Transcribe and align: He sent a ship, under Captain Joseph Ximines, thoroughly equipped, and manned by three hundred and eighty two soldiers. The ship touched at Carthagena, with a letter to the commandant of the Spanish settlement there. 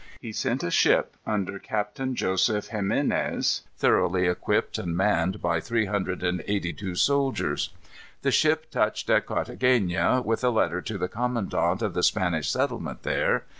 He 0.19 0.31
sent 0.31 0.63
a 0.63 0.71
ship, 0.71 1.15
under 1.27 1.59
Captain 1.59 2.15
Joseph 2.15 2.69
Ximines, 2.71 3.61
thoroughly 3.77 4.25
equipped, 4.25 4.79
and 4.79 4.97
manned 4.97 5.43
by 5.43 5.59
three 5.59 5.85
hundred 5.85 6.23
and 6.23 6.43
eighty 6.47 6.73
two 6.73 6.95
soldiers. 6.95 7.69
The 8.23 8.31
ship 8.31 8.71
touched 8.71 9.11
at 9.11 9.27
Carthagena, 9.27 10.23
with 10.25 10.43
a 10.43 10.49
letter 10.49 10.81
to 10.81 10.97
the 10.97 11.07
commandant 11.07 11.83
of 11.83 11.93
the 11.93 12.01
Spanish 12.01 12.49
settlement 12.49 13.03
there. 13.03 13.43